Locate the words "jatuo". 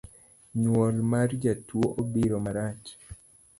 1.43-1.87